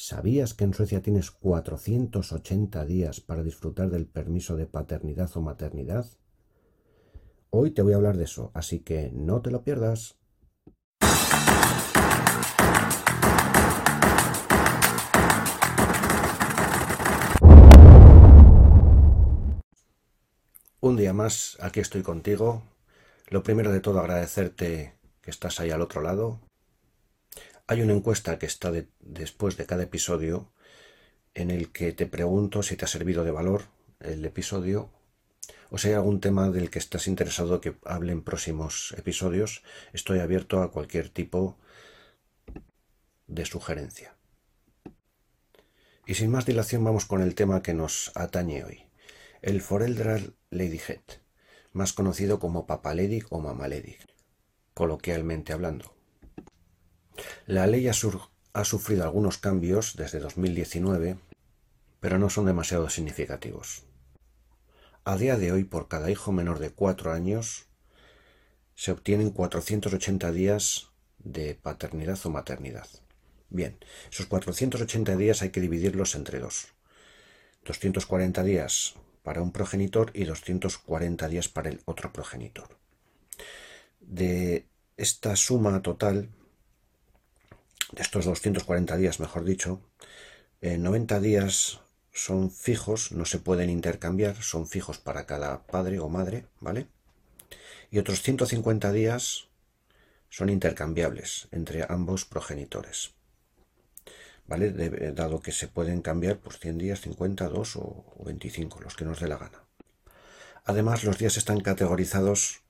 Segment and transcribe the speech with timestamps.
[0.00, 6.06] ¿Sabías que en Suecia tienes 480 días para disfrutar del permiso de paternidad o maternidad?
[7.50, 10.16] Hoy te voy a hablar de eso, así que no te lo pierdas.
[20.78, 22.62] Un día más, aquí estoy contigo.
[23.30, 26.38] Lo primero de todo, agradecerte que estás ahí al otro lado,
[27.68, 30.50] hay una encuesta que está después de cada episodio
[31.34, 33.64] en el que te pregunto si te ha servido de valor
[34.00, 34.90] el episodio
[35.70, 39.62] o si hay algún tema del que estás interesado que hable en próximos episodios.
[39.92, 41.58] Estoy abierto a cualquier tipo
[43.26, 44.16] de sugerencia.
[46.06, 48.86] Y sin más dilación vamos con el tema que nos atañe hoy.
[49.42, 51.02] El Foreldrar Ladyhead,
[51.72, 54.06] más conocido como Papaledic o Mamaledic,
[54.72, 55.97] coloquialmente hablando.
[57.46, 61.18] La ley ha, sufrido algunos cambios desde 2019,
[62.00, 63.84] pero no son demasiado significativos.
[65.04, 67.66] A día de hoy, por cada hijo menor de cuatro años,
[68.74, 70.88] se obtienen 480 días
[71.18, 72.86] de paternidad o maternidad.
[73.50, 73.78] Bien,
[74.10, 76.68] esos 480 días hay que dividirlos entre dos.
[77.64, 82.78] 240 días para un progenitor y 240 días para el otro progenitor.
[84.00, 84.66] De
[84.96, 86.28] esta suma total
[87.92, 89.80] de estos 240 días, mejor dicho,
[90.60, 91.80] 90 eh, días
[92.12, 96.88] son fijos, no se pueden intercambiar, son fijos para cada padre o madre, ¿vale?
[97.90, 99.48] Y otros 150 días
[100.28, 103.14] son intercambiables entre ambos progenitores.
[104.46, 104.70] ¿Vale?
[105.12, 109.20] dado que se pueden cambiar por 100 días, 50, 2 o 25, los que nos
[109.20, 109.62] dé la gana.
[110.64, 112.62] Además, los días están categorizados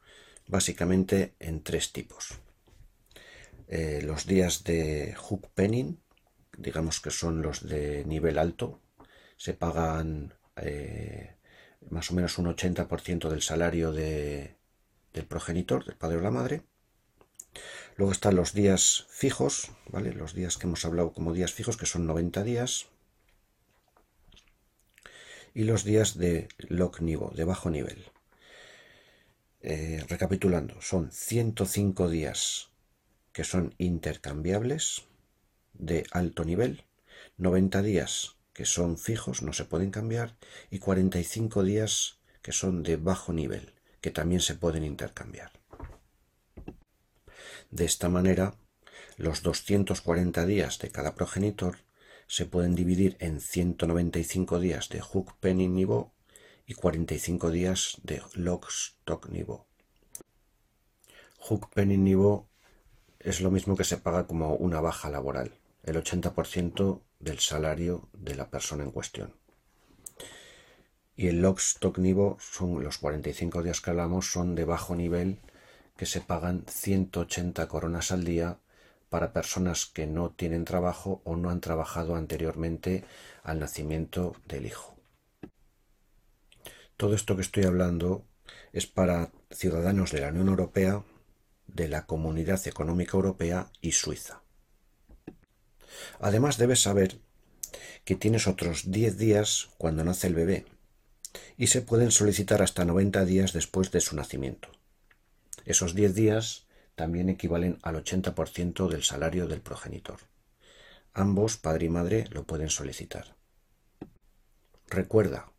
[0.48, 2.40] básicamente en tres tipos.
[3.68, 6.00] Eh, los días de hook penning,
[6.56, 8.80] digamos que son los de nivel alto,
[9.36, 11.36] se pagan eh,
[11.90, 14.56] más o menos un 80% del salario del
[15.28, 16.62] progenitor, del padre o la madre.
[17.96, 20.12] Luego están los días fijos, ¿vale?
[20.12, 22.86] Los días que hemos hablado como días fijos, que son 90 días.
[25.52, 28.06] Y los días de lock niveau, de bajo nivel.
[29.60, 32.70] Eh, recapitulando, son 105 días
[33.38, 35.04] que son intercambiables
[35.74, 36.82] de alto nivel,
[37.36, 40.36] 90 días que son fijos, no se pueden cambiar,
[40.72, 45.52] y 45 días que son de bajo nivel, que también se pueden intercambiar.
[47.70, 48.56] De esta manera,
[49.16, 51.78] los 240 días de cada progenitor
[52.26, 56.10] se pueden dividir en 195 días de hook penning niveau
[56.66, 59.64] y 45 días de lock stock niveau.
[61.38, 61.70] Hook
[63.20, 65.52] es lo mismo que se paga como una baja laboral,
[65.82, 69.34] el 80% del salario de la persona en cuestión.
[71.16, 75.40] Y el lock stock niveau son los 45 días que hablamos, son de bajo nivel
[75.96, 78.60] que se pagan 180 coronas al día
[79.08, 83.04] para personas que no tienen trabajo o no han trabajado anteriormente
[83.42, 84.96] al nacimiento del hijo.
[86.96, 88.24] Todo esto que estoy hablando
[88.72, 91.02] es para ciudadanos de la Unión Europea
[91.68, 94.42] de la Comunidad Económica Europea y Suiza.
[96.18, 97.18] Además debes saber
[98.04, 100.66] que tienes otros 10 días cuando nace el bebé
[101.56, 104.68] y se pueden solicitar hasta 90 días después de su nacimiento.
[105.64, 110.18] Esos 10 días también equivalen al 80% del salario del progenitor.
[111.12, 113.36] Ambos, padre y madre, lo pueden solicitar.
[114.88, 115.52] Recuerda,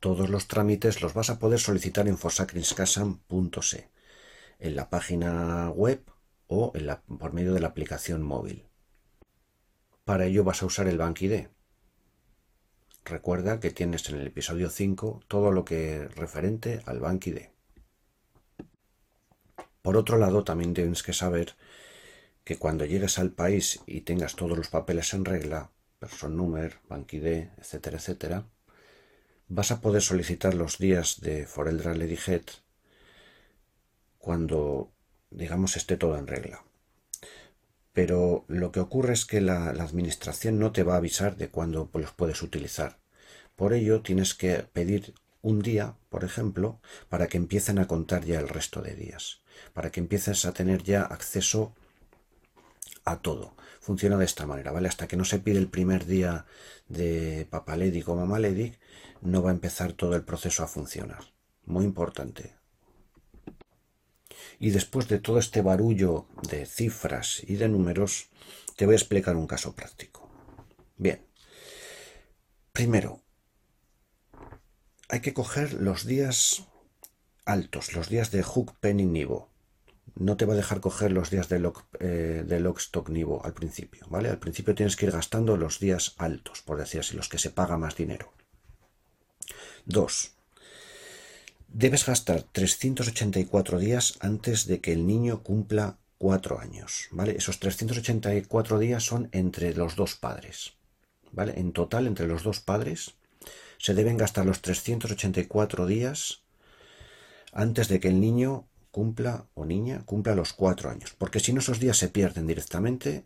[0.00, 3.97] todos los trámites los vas a poder solicitar en fosacrinskasam.se
[4.58, 6.02] en la página web
[6.46, 8.64] o en la, por medio de la aplicación móvil.
[10.04, 11.48] Para ello vas a usar el BankID.
[13.04, 17.38] Recuerda que tienes en el episodio 5 todo lo que referente al BankID.
[19.82, 21.54] Por otro lado, también tienes que saber
[22.44, 27.26] que cuando llegues al país y tengas todos los papeles en regla, person number, BankID,
[27.58, 28.46] etcétera, etcétera,
[29.48, 32.42] vas a poder solicitar los días de Foreldra Head
[34.18, 34.92] cuando,
[35.30, 36.64] digamos, esté todo en regla.
[37.92, 41.90] Pero lo que ocurre es que la, administración no te va a avisar de cuándo
[41.94, 42.98] los puedes utilizar.
[43.56, 48.38] Por ello, tienes que pedir un día, por ejemplo, para que empiecen a contar ya
[48.38, 49.40] el resto de días,
[49.72, 51.74] para que empieces a tener ya acceso
[53.04, 53.56] a todo.
[53.80, 54.88] Funciona de esta manera, ¿vale?
[54.88, 56.46] Hasta que no se pide el primer día
[56.88, 58.78] de papaledic o mamaledic,
[59.22, 61.24] no va a empezar todo el proceso a funcionar.
[61.64, 62.57] Muy importante.
[64.58, 68.28] Y después de todo este barullo de cifras y de números,
[68.76, 70.28] te voy a explicar un caso práctico.
[70.96, 71.24] Bien.
[72.72, 73.22] Primero,
[75.08, 76.64] hay que coger los días
[77.44, 79.50] altos, los días de hook, penny, nivo.
[80.14, 82.44] No te va a dejar coger los días de, lock, eh,
[82.78, 84.28] stock, nivo al principio, ¿vale?
[84.28, 87.50] Al principio tienes que ir gastando los días altos, por decir así, los que se
[87.50, 88.32] paga más dinero.
[89.86, 90.37] Dos,
[91.68, 97.36] debes gastar 384 días antes de que el niño cumpla cuatro años, ¿vale?
[97.36, 100.74] Esos 384 días son entre los dos padres,
[101.30, 101.54] ¿vale?
[101.56, 103.14] En total, entre los dos padres,
[103.78, 106.42] se deben gastar los 384 días
[107.52, 111.60] antes de que el niño cumpla o niña cumpla los cuatro años, porque si no
[111.60, 113.24] esos días se pierden directamente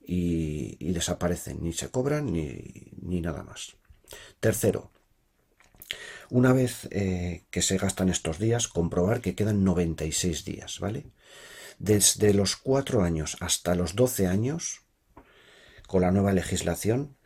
[0.00, 3.76] y, desaparecen, ni se cobran ni, ni nada más.
[4.40, 4.90] Tercero,
[6.30, 11.06] una vez eh, que se gastan estos días, comprobar que quedan 96 días, ¿vale?
[11.78, 14.82] Desde los 4 años hasta los 12 años,
[15.86, 17.16] con la nueva legislación,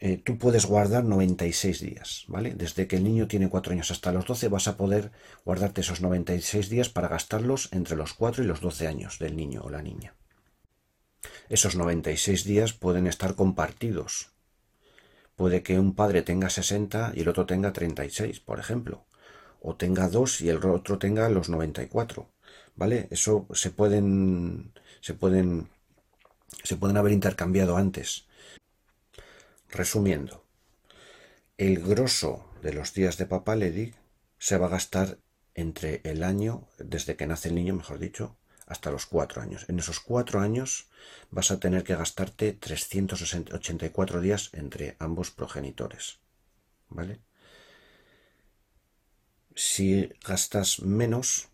[0.00, 2.54] eh, tú puedes guardar 96 días, ¿vale?
[2.56, 5.12] Desde que el niño tiene 4 años hasta los 12 vas a poder
[5.44, 9.62] guardarte esos 96 días para gastarlos entre los 4 y los 12 años del niño
[9.62, 10.16] o la niña.
[11.48, 14.32] Esos 96 días pueden estar compartidos,
[15.42, 19.06] Puede que un padre tenga 60 y el otro tenga 36, por ejemplo.
[19.60, 22.28] O tenga dos y el otro tenga los 94.
[22.76, 23.08] ¿Vale?
[23.10, 24.72] Eso se pueden.
[25.00, 25.68] se pueden.
[26.62, 28.26] se pueden haber intercambiado antes.
[29.68, 30.44] Resumiendo,
[31.58, 33.96] el grosso de los días de Papá Ledig
[34.38, 35.18] se va a gastar
[35.56, 38.36] entre el año, desde que nace el niño, mejor dicho,
[38.66, 39.66] hasta los cuatro años.
[39.68, 40.88] En esos cuatro años
[41.30, 46.18] vas a tener que gastarte 384 días entre ambos progenitores.
[46.88, 47.20] ¿Vale?
[49.54, 51.48] Si gastas menos,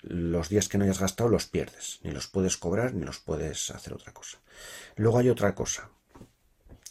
[0.00, 2.00] los días que no hayas gastado los pierdes.
[2.02, 4.38] Ni los puedes cobrar ni los puedes hacer otra cosa.
[4.96, 5.90] Luego hay otra cosa.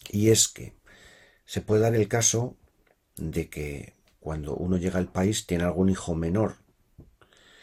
[0.10, 0.74] Y es que
[1.46, 2.56] se puede dar el caso
[3.16, 6.58] de que cuando uno llega al país tiene algún hijo menor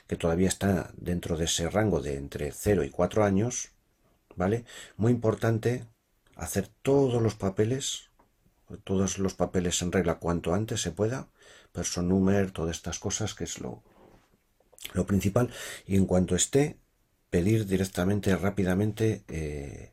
[0.06, 3.72] que todavía está dentro de ese rango de entre 0 y 4 años,
[4.36, 4.64] ¿vale?
[4.96, 5.86] Muy importante
[6.36, 8.10] hacer todos los papeles,
[8.84, 11.28] todos los papeles en regla cuanto antes se pueda,
[12.02, 13.82] número, todas estas cosas que es lo,
[14.92, 15.50] lo principal,
[15.86, 16.78] y en cuanto esté,
[17.30, 19.92] pedir directamente, rápidamente, eh,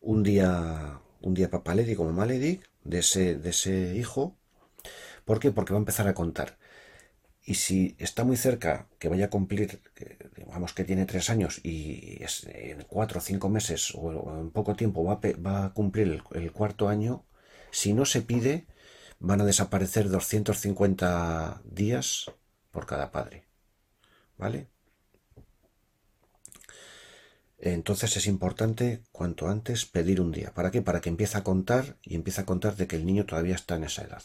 [0.00, 4.36] un día, un día papaledi como maledi de ese, de ese hijo.
[5.24, 5.50] ¿Por qué?
[5.50, 6.58] Porque va a empezar a contar.
[7.46, 9.82] Y si está muy cerca, que vaya a cumplir,
[10.34, 15.04] digamos que tiene tres años y en cuatro o cinco meses o en poco tiempo
[15.04, 17.26] va a, cumplir el, cuarto año,
[17.70, 18.66] si no se pide,
[19.18, 22.30] van a desaparecer 250 días
[22.70, 23.44] por cada padre.
[24.38, 24.68] ¿Vale?
[27.58, 30.54] Entonces es importante cuanto antes pedir un día.
[30.54, 30.80] ¿Para qué?
[30.80, 33.76] Para que empiece a contar y empiece a contar de que el niño todavía está
[33.76, 34.22] en esa edad.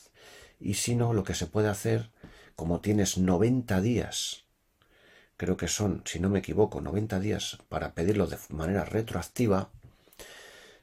[0.60, 2.12] Y si no, lo que se puede hacer
[2.60, 4.44] como tienes 90 días,
[5.38, 9.72] creo que son, si no me equivoco, 90 días para pedirlo de manera retroactiva,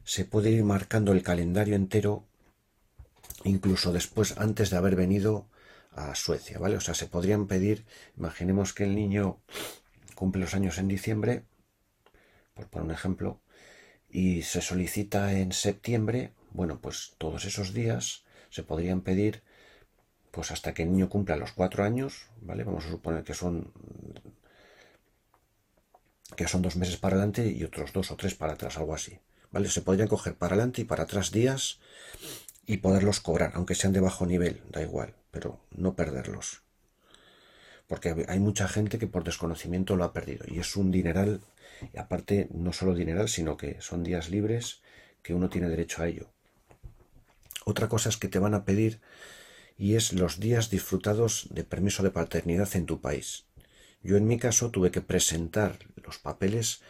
[0.03, 2.25] se puede ir marcando el calendario entero,
[3.45, 5.51] incluso después, antes de haber venido
[5.93, 6.79] a Suecia, ¿vale?
[6.79, 7.85] O sea, se podrían pedir,
[8.17, 9.43] imaginemos que el niño
[10.15, 11.45] cumple los años en diciembre,
[12.55, 13.43] por poner un ejemplo,
[14.09, 19.43] y se solicita en septiembre, bueno, pues todos esos días se podrían pedir
[20.37, 22.63] pues hasta que el niño cumpla los cuatro años, ¿vale?
[22.63, 23.73] Vamos a suponer que son
[26.37, 29.19] que son dos meses para adelante y otros dos o tres para atrás, algo así,
[29.51, 29.71] ¿vale?
[29.71, 31.81] Se podrían coger para adelante y para atrás días
[32.67, 36.61] y poderlos cobrar, aunque sean de bajo nivel, da igual, pero no perderlos.
[37.87, 41.41] Porque hay mucha gente que por desconocimiento lo ha perdido y es un dineral,
[41.95, 44.83] y aparte no solo dineral, sino que son días libres
[45.23, 46.29] que uno tiene derecho a ello.
[47.65, 49.01] Otra cosa es que te van a pedir
[49.79, 53.47] y es los días disfrutados de permiso de paternidad en tu país.
[54.03, 56.81] Yo en mi caso tuve que presentar los papeles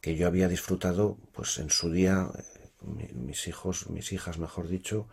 [0.00, 5.08] que yo había disfrutado pues en su día eh, mis hijos, mis hijas mejor dicho,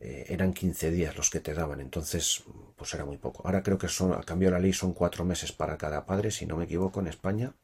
[0.00, 2.42] eh, eran 15 días los que te daban, entonces
[2.76, 3.46] pues era muy poco.
[3.46, 6.30] Ahora creo que son, a cambio de la ley son cuatro meses para cada padre,
[6.32, 7.54] si no me equivoco, en España.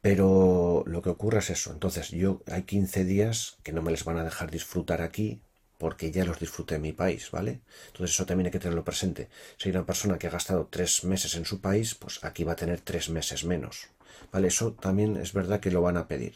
[0.00, 1.72] Pero lo que ocurre es eso.
[1.72, 5.42] Entonces, yo hay 15 días que no me les van a dejar disfrutar aquí
[5.78, 7.60] porque ya los disfruté en mi país, ¿vale?
[7.88, 9.28] Entonces eso también hay que tenerlo presente.
[9.56, 12.52] Si hay una persona que ha gastado tres meses en su país, pues aquí va
[12.52, 13.88] a tener tres meses menos,
[14.32, 14.48] ¿vale?
[14.48, 16.34] Eso también es verdad que lo van a pedir.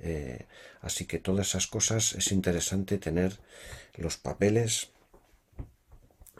[0.00, 0.46] Eh,
[0.82, 3.38] así que todas esas cosas es interesante tener
[3.96, 4.90] los papeles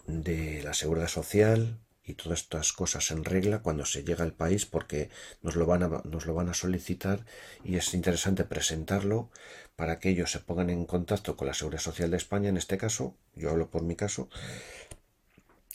[0.07, 4.65] de la seguridad social y todas estas cosas en regla cuando se llega al país
[4.65, 5.11] porque
[5.43, 7.27] nos lo van a, nos lo van a solicitar
[7.65, 9.29] y es interesante presentarlo
[9.75, 12.79] para que ellos se pongan en contacto con la Seguridad Social de España en este
[12.79, 14.29] caso, yo hablo por mi caso,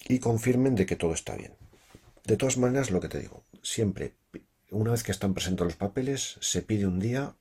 [0.08, 1.54] y confirmen de que todo está bien.
[2.26, 4.16] De todas maneras, lo que te digo, siempre,
[4.72, 7.36] una vez que están presentes los papeles, se pide un día,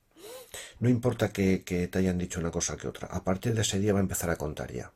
[0.79, 3.79] no importa que, que te hayan dicho una cosa que otra, a partir de ese
[3.79, 4.93] día va a empezar a contar ya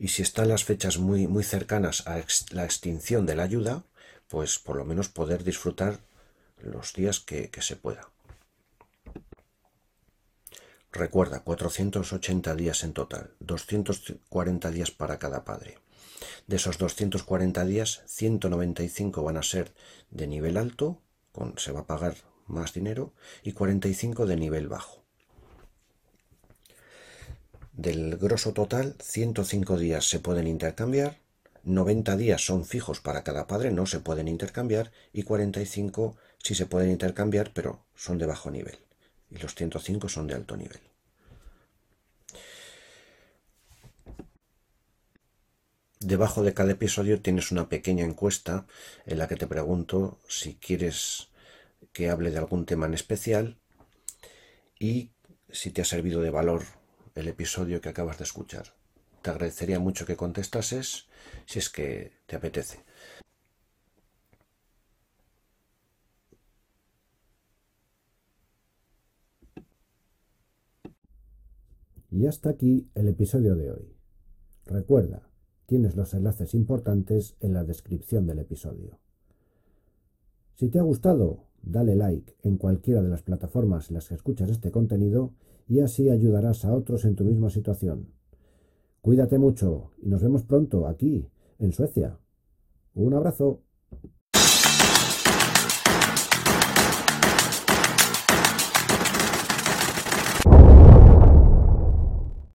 [0.00, 3.84] y si están las fechas muy, muy cercanas a la extinción de la ayuda,
[4.28, 6.00] pues por lo menos poder disfrutar
[6.58, 8.08] los días que, que se pueda.
[10.90, 15.78] Recuerda, 480 días en total, 240 días para cada padre.
[16.46, 19.74] De esos 240 días, 195 van a ser
[20.10, 20.98] de nivel alto,
[21.30, 22.16] con, se va a pagar
[22.46, 24.99] más dinero, y 45 de nivel bajo.
[27.72, 31.18] Del grosso total, 105 días se pueden intercambiar,
[31.62, 36.66] 90 días son fijos para cada padre, no se pueden intercambiar, y 45 sí se
[36.66, 38.78] pueden intercambiar, pero son de bajo nivel.
[39.30, 40.80] Y los 105 son de alto nivel.
[46.00, 48.66] Debajo de cada episodio tienes una pequeña encuesta
[49.04, 51.28] en la que te pregunto si quieres
[51.92, 53.58] que hable de algún tema en especial
[54.78, 55.10] y
[55.50, 56.79] si te ha servido de valor
[57.14, 58.66] el episodio que acabas de escuchar.
[59.22, 61.06] Te agradecería mucho que contestases
[61.46, 62.84] si es que te apetece.
[72.10, 73.94] Y hasta aquí el episodio de hoy.
[74.66, 75.28] Recuerda,
[75.66, 78.98] tienes los enlaces importantes en la descripción del episodio.
[80.56, 84.50] Si te ha gustado, dale like en cualquiera de las plataformas en las que escuchas
[84.50, 85.32] este contenido
[85.70, 88.08] y así ayudarás a otros en tu misma situación.
[89.00, 92.18] Cuídate mucho y nos vemos pronto aquí, en Suecia.
[92.92, 93.62] Un abrazo.